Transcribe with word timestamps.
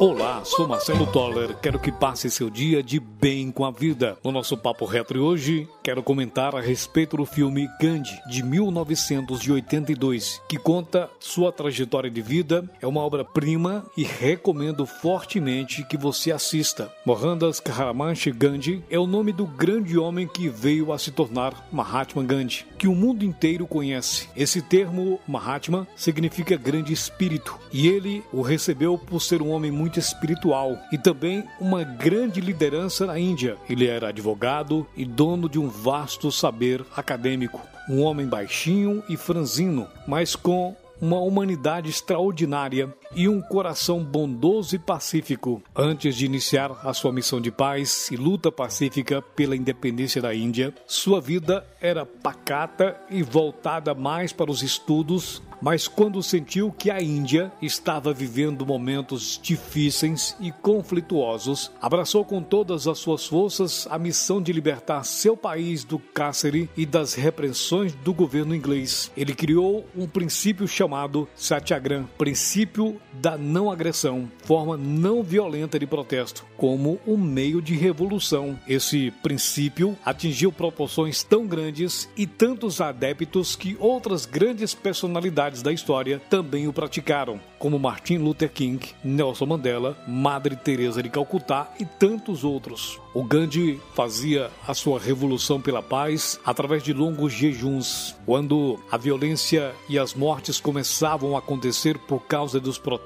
Olá, 0.00 0.42
sou 0.46 0.66
Marcelo 0.66 1.06
Toller. 1.12 1.54
Quero 1.58 1.78
que 1.78 1.92
passe 1.92 2.30
seu 2.30 2.48
dia 2.48 2.82
de 2.82 2.98
bem 2.98 3.52
com 3.52 3.66
a 3.66 3.70
vida. 3.70 4.16
No 4.24 4.32
nosso 4.32 4.56
papo 4.56 4.86
retro 4.86 5.22
hoje, 5.22 5.68
quero 5.82 6.02
comentar 6.02 6.56
a 6.56 6.60
respeito 6.62 7.18
do 7.18 7.26
filme 7.26 7.68
Gandhi 7.78 8.18
de 8.26 8.42
1982, 8.42 10.40
que 10.48 10.56
conta 10.56 11.10
sua 11.18 11.52
trajetória 11.52 12.10
de 12.10 12.22
vida. 12.22 12.64
É 12.80 12.86
uma 12.86 13.02
obra-prima 13.02 13.84
e 13.94 14.02
recomendo 14.02 14.86
fortemente 14.86 15.84
que 15.84 15.98
você 15.98 16.32
assista. 16.32 16.90
Mohandas 17.04 17.60
Karamanchi 17.60 18.32
Gandhi 18.32 18.82
é 18.88 18.98
o 18.98 19.06
nome 19.06 19.34
do 19.34 19.44
grande 19.44 19.98
homem 19.98 20.26
que 20.26 20.48
veio 20.48 20.94
a 20.94 20.98
se 20.98 21.10
tornar 21.10 21.68
Mahatma 21.70 22.24
Gandhi, 22.24 22.64
que 22.78 22.88
o 22.88 22.94
mundo 22.94 23.22
inteiro 23.22 23.66
conhece. 23.66 24.30
Esse 24.34 24.62
termo 24.62 25.20
Mahatma 25.28 25.86
significa 25.94 26.56
grande 26.56 26.90
espírito 26.90 27.58
e 27.70 27.86
ele 27.86 28.24
o 28.32 28.40
recebeu 28.40 28.96
por 28.96 29.20
ser 29.20 29.42
um 29.42 29.50
homem 29.50 29.70
muito 29.70 29.89
espiritual 29.98 30.78
e 30.92 30.98
também 30.98 31.44
uma 31.60 31.82
grande 31.82 32.40
liderança 32.40 33.06
na 33.06 33.18
Índia. 33.18 33.56
Ele 33.68 33.86
era 33.86 34.08
advogado 34.08 34.86
e 34.96 35.04
dono 35.04 35.48
de 35.48 35.58
um 35.58 35.68
vasto 35.68 36.30
saber 36.30 36.84
acadêmico. 36.96 37.60
Um 37.88 38.02
homem 38.02 38.26
baixinho 38.26 39.02
e 39.08 39.16
franzino, 39.16 39.88
mas 40.06 40.36
com 40.36 40.76
uma 41.00 41.18
humanidade 41.18 41.88
extraordinária 41.88 42.94
e 43.14 43.28
um 43.28 43.40
coração 43.40 44.04
bondoso 44.04 44.76
e 44.76 44.78
pacífico. 44.78 45.62
Antes 45.74 46.16
de 46.16 46.26
iniciar 46.26 46.72
a 46.84 46.92
sua 46.94 47.12
missão 47.12 47.40
de 47.40 47.50
paz 47.50 48.10
e 48.10 48.16
luta 48.16 48.52
pacífica 48.52 49.20
pela 49.20 49.56
independência 49.56 50.22
da 50.22 50.34
Índia, 50.34 50.74
sua 50.86 51.20
vida 51.20 51.66
era 51.80 52.06
pacata 52.06 52.96
e 53.10 53.22
voltada 53.22 53.94
mais 53.94 54.32
para 54.32 54.50
os 54.50 54.62
estudos 54.62 55.42
mas 55.60 55.86
quando 55.86 56.22
sentiu 56.22 56.72
que 56.72 56.90
a 56.90 57.02
Índia 57.02 57.52
estava 57.60 58.14
vivendo 58.14 58.64
momentos 58.64 59.38
difíceis 59.42 60.34
e 60.40 60.50
conflituosos, 60.50 61.70
abraçou 61.82 62.24
com 62.24 62.42
todas 62.42 62.88
as 62.88 62.98
suas 62.98 63.26
forças 63.26 63.86
a 63.90 63.98
missão 63.98 64.40
de 64.40 64.52
libertar 64.52 65.04
seu 65.04 65.36
país 65.36 65.84
do 65.84 65.98
cárcere 65.98 66.70
e 66.76 66.86
das 66.86 67.14
repressões 67.14 67.92
do 67.92 68.14
governo 68.14 68.54
inglês. 68.54 69.12
Ele 69.16 69.34
criou 69.34 69.84
um 69.94 70.06
princípio 70.06 70.66
chamado 70.66 71.28
Satyagraha, 71.34 72.08
princípio 72.16 72.98
da 73.12 73.36
não 73.36 73.70
agressão, 73.70 74.30
forma 74.44 74.76
não 74.76 75.22
violenta 75.22 75.78
de 75.78 75.86
protesto, 75.86 76.44
como 76.56 76.98
um 77.06 77.16
meio 77.16 77.60
de 77.60 77.74
revolução. 77.74 78.58
Esse 78.68 79.10
princípio 79.22 79.96
atingiu 80.04 80.52
proporções 80.52 81.22
tão 81.22 81.46
grandes 81.46 82.08
e 82.16 82.26
tantos 82.26 82.80
adeptos 82.80 83.56
que 83.56 83.76
outras 83.80 84.26
grandes 84.26 84.74
personalidades 84.74 85.62
da 85.62 85.72
história 85.72 86.20
também 86.30 86.68
o 86.68 86.72
praticaram, 86.72 87.40
como 87.58 87.78
Martin 87.78 88.18
Luther 88.18 88.50
King, 88.50 88.94
Nelson 89.02 89.46
Mandela, 89.46 89.96
Madre 90.06 90.56
Teresa 90.56 91.02
de 91.02 91.08
Calcutá 91.08 91.72
e 91.78 91.84
tantos 91.84 92.44
outros. 92.44 93.00
O 93.12 93.24
Gandhi 93.24 93.80
fazia 93.94 94.50
a 94.66 94.72
sua 94.72 95.00
revolução 95.00 95.60
pela 95.60 95.82
paz 95.82 96.38
através 96.44 96.82
de 96.82 96.92
longos 96.92 97.32
jejuns. 97.32 98.14
Quando 98.24 98.78
a 98.90 98.96
violência 98.96 99.74
e 99.88 99.98
as 99.98 100.14
mortes 100.14 100.60
começavam 100.60 101.34
a 101.34 101.40
acontecer 101.40 101.98
por 101.98 102.20
causa 102.20 102.60
dos 102.60 102.78
protestos, 102.78 102.99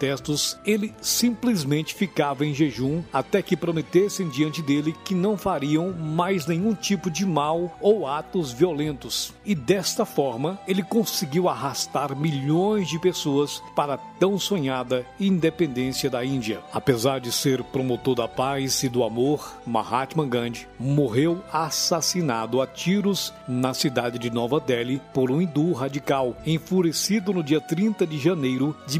ele 0.64 0.94
simplesmente 1.00 1.94
ficava 1.94 2.44
em 2.44 2.54
jejum 2.54 3.02
até 3.12 3.42
que 3.42 3.56
prometessem 3.56 4.28
diante 4.28 4.62
dele 4.62 4.94
que 5.04 5.14
não 5.14 5.36
fariam 5.36 5.92
mais 5.92 6.46
nenhum 6.46 6.74
tipo 6.74 7.10
de 7.10 7.24
mal 7.24 7.76
ou 7.80 8.06
atos 8.06 8.52
violentos. 8.52 9.32
E 9.44 9.54
desta 9.54 10.04
forma, 10.04 10.58
ele 10.66 10.82
conseguiu 10.82 11.48
arrastar 11.48 12.16
milhões 12.16 12.88
de 12.88 12.98
pessoas 12.98 13.62
para 13.74 13.94
a 13.94 13.98
tão 13.98 14.38
sonhada 14.38 15.06
independência 15.18 16.10
da 16.10 16.24
Índia. 16.24 16.60
Apesar 16.72 17.20
de 17.20 17.30
ser 17.30 17.62
promotor 17.64 18.14
da 18.14 18.28
paz 18.28 18.82
e 18.82 18.88
do 18.88 19.04
amor, 19.04 19.60
Mahatma 19.66 20.26
Gandhi 20.26 20.66
morreu 20.78 21.42
assassinado 21.52 22.60
a 22.60 22.66
tiros 22.66 23.32
na 23.46 23.74
cidade 23.74 24.18
de 24.18 24.30
Nova 24.30 24.60
Delhi 24.60 25.00
por 25.12 25.30
um 25.30 25.40
hindu 25.40 25.72
radical, 25.72 26.36
enfurecido 26.46 27.32
no 27.32 27.42
dia 27.42 27.60
30 27.60 28.06
de 28.06 28.18
janeiro 28.18 28.76
de 28.86 28.98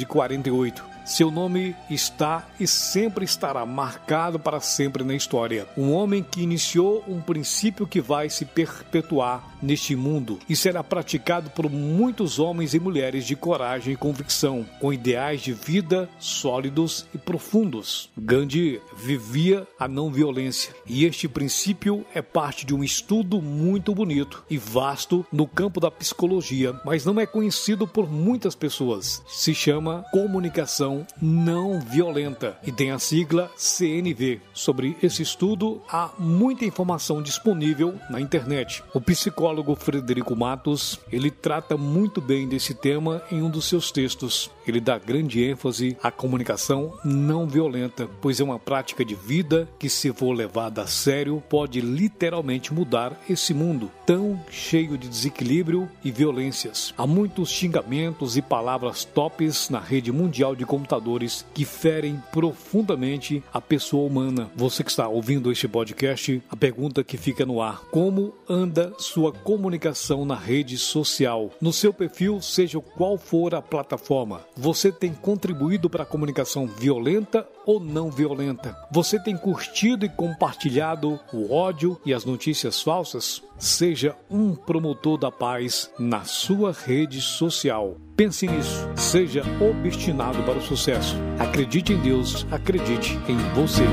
1948. 0.00 0.91
Seu 1.04 1.32
nome 1.32 1.74
está 1.90 2.46
e 2.60 2.66
sempre 2.66 3.24
estará 3.24 3.66
marcado 3.66 4.38
para 4.38 4.60
sempre 4.60 5.02
na 5.02 5.14
história. 5.14 5.66
Um 5.76 5.92
homem 5.92 6.22
que 6.22 6.42
iniciou 6.42 7.02
um 7.08 7.20
princípio 7.20 7.86
que 7.86 8.00
vai 8.00 8.30
se 8.30 8.44
perpetuar 8.44 9.56
neste 9.60 9.96
mundo 9.96 10.38
e 10.48 10.54
será 10.54 10.82
praticado 10.82 11.50
por 11.50 11.68
muitos 11.68 12.38
homens 12.38 12.72
e 12.74 12.80
mulheres 12.80 13.26
de 13.26 13.34
coragem 13.34 13.94
e 13.94 13.96
convicção, 13.96 14.64
com 14.80 14.92
ideais 14.92 15.40
de 15.40 15.52
vida 15.52 16.08
sólidos 16.18 17.06
e 17.12 17.18
profundos. 17.18 18.08
Gandhi 18.16 18.80
vivia 18.96 19.66
a 19.78 19.88
não 19.88 20.10
violência 20.10 20.74
e 20.86 21.04
este 21.04 21.28
princípio 21.28 22.04
é 22.14 22.22
parte 22.22 22.64
de 22.64 22.74
um 22.74 22.84
estudo 22.84 23.42
muito 23.42 23.94
bonito 23.94 24.44
e 24.48 24.56
vasto 24.56 25.26
no 25.32 25.46
campo 25.46 25.80
da 25.80 25.90
psicologia, 25.90 26.78
mas 26.84 27.04
não 27.04 27.18
é 27.18 27.26
conhecido 27.26 27.86
por 27.86 28.10
muitas 28.10 28.54
pessoas. 28.54 29.22
Se 29.26 29.54
chama 29.54 30.04
comunicação 30.12 30.91
não 31.20 31.80
violenta 31.80 32.56
e 32.64 32.72
tem 32.72 32.90
a 32.90 32.98
sigla 32.98 33.50
CNV. 33.56 34.40
Sobre 34.52 34.96
esse 35.02 35.22
estudo, 35.22 35.80
há 35.88 36.10
muita 36.18 36.64
informação 36.64 37.22
disponível 37.22 37.94
na 38.10 38.20
internet. 38.20 38.82
O 38.94 39.00
psicólogo 39.00 39.74
Frederico 39.74 40.36
Matos, 40.36 40.98
ele 41.10 41.30
trata 41.30 41.76
muito 41.76 42.20
bem 42.20 42.48
desse 42.48 42.74
tema 42.74 43.22
em 43.30 43.42
um 43.42 43.50
dos 43.50 43.66
seus 43.66 43.90
textos. 43.90 44.50
Ele 44.66 44.80
dá 44.80 44.98
grande 44.98 45.42
ênfase 45.42 45.96
à 46.02 46.10
comunicação 46.10 46.92
não 47.04 47.46
violenta, 47.46 48.08
pois 48.20 48.40
é 48.40 48.44
uma 48.44 48.58
prática 48.58 49.04
de 49.04 49.14
vida 49.14 49.68
que, 49.78 49.88
se 49.88 50.12
for 50.12 50.32
levada 50.32 50.82
a 50.82 50.86
sério, 50.86 51.42
pode 51.48 51.80
literalmente 51.80 52.72
mudar 52.72 53.18
esse 53.28 53.52
mundo 53.52 53.90
tão 54.06 54.40
cheio 54.50 54.96
de 54.96 55.08
desequilíbrio 55.08 55.88
e 56.04 56.10
violências. 56.10 56.94
Há 56.96 57.06
muitos 57.06 57.50
xingamentos 57.50 58.36
e 58.36 58.42
palavras 58.42 59.04
tops 59.04 59.68
na 59.68 59.80
rede 59.80 60.12
mundial 60.12 60.54
de 60.54 60.64
computadores 60.64 61.44
que 61.54 61.64
ferem 61.64 62.22
profundamente 62.32 63.42
a 63.52 63.60
pessoa 63.60 64.06
humana. 64.06 64.50
Você 64.54 64.84
que 64.84 64.90
está 64.90 65.08
ouvindo 65.08 65.50
este 65.50 65.68
podcast, 65.68 66.42
a 66.48 66.56
pergunta 66.56 67.04
que 67.04 67.16
fica 67.16 67.44
no 67.44 67.60
ar: 67.60 67.82
como 67.90 68.34
anda 68.48 68.92
sua 68.98 69.32
comunicação 69.32 70.24
na 70.24 70.36
rede 70.36 70.78
social? 70.78 71.50
No 71.60 71.72
seu 71.72 71.92
perfil, 71.92 72.40
seja 72.40 72.80
qual 72.80 73.18
for 73.18 73.54
a 73.54 73.62
plataforma, 73.62 74.40
você 74.56 74.92
tem 74.92 75.12
contribuído 75.12 75.88
para 75.88 76.02
a 76.02 76.06
comunicação 76.06 76.66
violenta 76.66 77.46
ou 77.64 77.80
não 77.80 78.10
violenta? 78.10 78.76
Você 78.90 79.18
tem 79.18 79.36
curtido 79.36 80.04
e 80.04 80.08
compartilhado 80.08 81.18
o 81.32 81.52
ódio 81.52 82.00
e 82.04 82.12
as 82.12 82.24
notícias 82.24 82.82
falsas? 82.82 83.42
Seja 83.58 84.16
um 84.30 84.54
promotor 84.54 85.18
da 85.18 85.30
paz 85.30 85.90
na 85.98 86.24
sua 86.24 86.72
rede 86.72 87.20
social. 87.20 87.96
Pense 88.16 88.46
nisso. 88.46 88.88
Seja 88.96 89.42
obstinado 89.60 90.42
para 90.42 90.58
o 90.58 90.62
sucesso. 90.62 91.16
Acredite 91.38 91.92
em 91.92 91.98
Deus, 91.98 92.46
acredite 92.50 93.18
em 93.28 93.36
você. 93.54 93.84